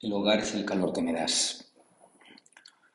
[0.00, 1.72] El hogar es el calor que me das.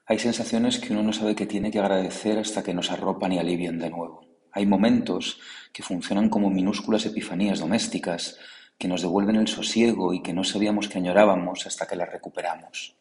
[0.06, 3.40] Hay sensaciones que uno no sabe que tiene que agradecer hasta que nos arropan y
[3.40, 4.26] alivian de nuevo.
[4.54, 5.42] Hay momentos
[5.74, 8.38] que funcionan como minúsculas epifanías domésticas
[8.78, 12.96] que nos devuelven el sosiego y que no sabíamos que añorábamos hasta que las recuperamos.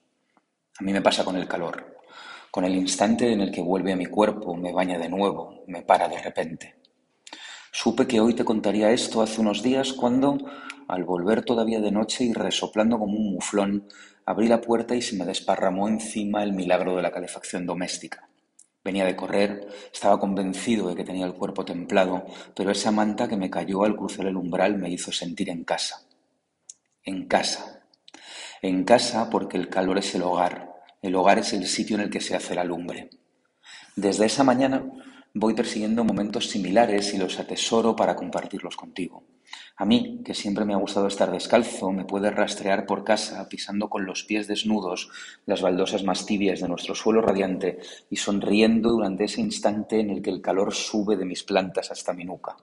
[0.81, 2.01] A mí me pasa con el calor,
[2.51, 5.83] con el instante en el que vuelve a mi cuerpo, me baña de nuevo, me
[5.83, 6.75] para de repente.
[7.71, 10.39] Supe que hoy te contaría esto hace unos días cuando,
[10.93, 13.89] al volver todavía de noche y resoplando como un muflón,
[14.27, 18.29] abrí la puerta y se me desparramó encima el milagro de la calefacción doméstica.
[18.85, 23.39] Venía de correr, estaba convencido de que tenía el cuerpo templado, pero esa manta que
[23.39, 26.03] me cayó al cruzar el umbral me hizo sentir en casa.
[27.05, 27.87] En casa.
[28.61, 32.11] En casa porque el calor es el hogar, el hogar es el sitio en el
[32.11, 33.09] que se hace la lumbre.
[33.97, 34.85] Desde esa mañana
[35.33, 39.25] voy persiguiendo momentos similares y los atesoro para compartirlos contigo.
[39.77, 43.89] A mí, que siempre me ha gustado estar descalzo, me puede rastrear por casa pisando
[43.89, 45.11] con los pies desnudos
[45.47, 50.23] las baldosas más tibias de nuestro suelo radiante y sonriendo durante ese instante en el
[50.23, 52.57] que el calor sube de mis plantas hasta mi nuca.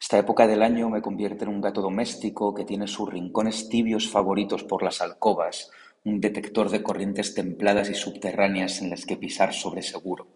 [0.00, 4.08] Esta época del año me convierte en un gato doméstico que tiene sus rincones tibios
[4.08, 5.70] favoritos por las alcobas,
[6.04, 10.26] un detector de corrientes templadas y subterráneas en las que pisar sobre seguro.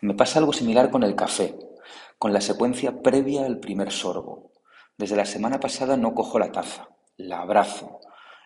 [0.00, 1.54] Me pasa algo similar con el café,
[2.22, 4.52] con la secuencia previa al primer sorbo.
[4.96, 7.98] Desde la semana pasada no cojo la taza, la abrazo,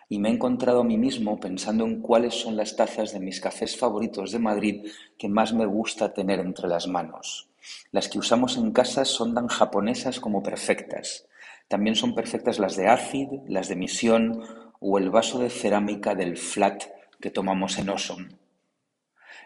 [0.09, 3.39] y me he encontrado a mí mismo pensando en cuáles son las tazas de mis
[3.39, 4.87] cafés favoritos de Madrid
[5.19, 7.49] que más me gusta tener entre las manos.
[7.91, 11.27] Las que usamos en casa son tan japonesas como perfectas.
[11.67, 14.41] También son perfectas las de Acid, las de Misión
[14.79, 16.85] o el vaso de cerámica del flat
[17.21, 18.29] que tomamos en Osom.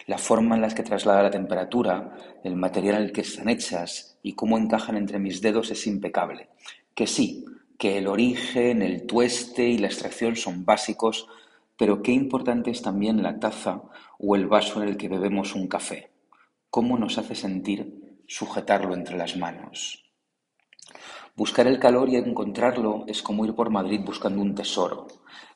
[0.07, 4.17] La forma en la que traslada la temperatura, el material en el que están hechas
[4.23, 6.49] y cómo encajan entre mis dedos es impecable.
[6.95, 7.45] Que sí,
[7.77, 11.27] que el origen, el tueste y la extracción son básicos,
[11.77, 13.81] pero qué importante es también la taza
[14.19, 16.11] o el vaso en el que bebemos un café.
[16.69, 20.00] ¿Cómo nos hace sentir sujetarlo entre las manos?
[21.41, 25.07] Buscar el calor y encontrarlo es como ir por Madrid buscando un tesoro.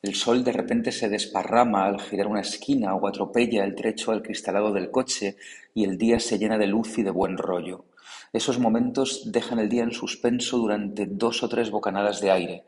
[0.01, 4.24] El sol de repente se desparrama al girar una esquina o atropella el trecho al
[4.24, 5.38] cristalado del coche
[5.75, 7.85] y el día se llena de luz y de buen rollo.
[8.34, 12.66] Esos momentos dejan el día en suspenso durante dos o tres bocanadas de aire,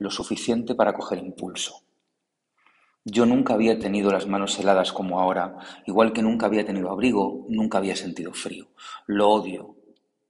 [0.00, 1.82] lo suficiente para coger impulso.
[3.04, 5.56] Yo nunca había tenido las manos heladas como ahora,
[5.86, 8.66] igual que nunca había tenido abrigo, nunca había sentido frío.
[9.06, 9.85] Lo odio.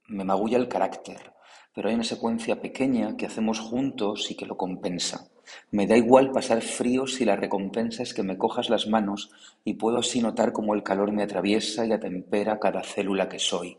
[0.07, 1.37] Me magulla el carácter
[1.77, 5.29] pero hay una secuencia pequeña que hacemos juntos y que lo compensa.
[5.69, 9.29] Me da igual pasar frío si la recompensa es que me cojas las manos
[9.63, 13.77] y puedo así notar cómo el calor me atraviesa y atempera cada célula que soy.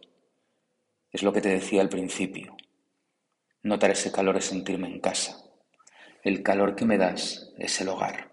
[1.11, 2.57] Es lo que te decía al principio.
[3.65, 5.37] Notar ese calor es sentirme en casa.
[6.23, 8.31] El calor que me das es el hogar.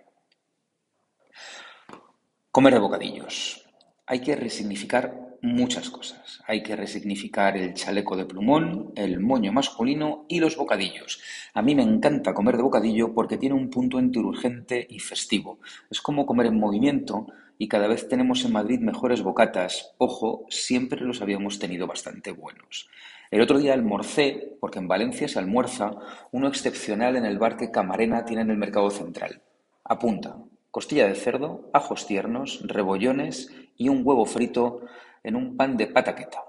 [2.51, 3.65] Comer bocadillos.
[4.07, 6.43] Hay que resignificar muchas cosas.
[6.45, 11.19] Hay que resignificar el chaleco de plumón, el moño masculino y los bocadillos.
[11.55, 15.59] A mí me encanta comer de bocadillo porque tiene un punto entre urgente y festivo.
[15.89, 17.25] Es como comer en movimiento
[17.57, 19.95] y cada vez tenemos en Madrid mejores bocatas.
[19.97, 22.87] Ojo, siempre los habíamos tenido bastante buenos.
[23.31, 25.95] El otro día almorcé, porque en Valencia se almuerza,
[26.31, 29.41] uno excepcional en el bar que Camarena tiene en el Mercado Central.
[29.83, 30.37] Apunta,
[30.69, 34.81] costilla de cerdo, ajos tiernos, rebollones y un huevo frito
[35.24, 36.44] en un pan de pataqueta.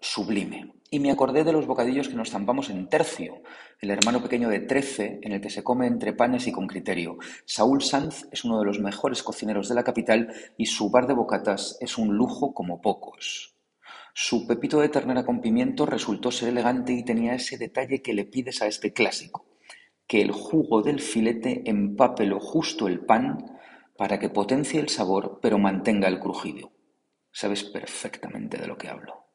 [0.00, 0.72] Sublime.
[0.90, 3.42] Y me acordé de los bocadillos que nos zampamos en Tercio,
[3.80, 7.18] el hermano pequeño de Trece, en el que se come entre panes y con criterio.
[7.44, 11.14] Saúl Sanz es uno de los mejores cocineros de la capital y su bar de
[11.14, 13.54] bocatas es un lujo como pocos.
[14.14, 18.24] Su pepito de ternera con pimiento resultó ser elegante y tenía ese detalle que le
[18.24, 19.46] pides a este clásico,
[20.08, 23.59] que el jugo del filete empape lo justo el pan
[24.00, 26.72] para que potencie el sabor pero mantenga el crujido.
[27.30, 29.26] Sabes perfectamente de lo que hablo.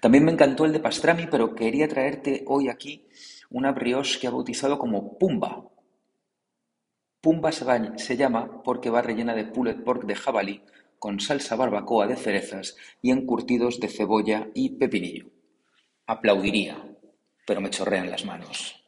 [0.00, 3.08] También me encantó el de pastrami, pero quería traerte hoy aquí
[3.50, 5.68] una brioche que ha bautizado como Pumba.
[7.20, 10.62] Pumba se, llama porque va rellena de pulled pork de jabalí
[11.00, 15.26] con salsa barbacoa de cerezas y encurtidos de cebolla y pepinillo.
[16.06, 16.76] Aplaudiría,
[17.48, 18.83] pero me chorrean las manos.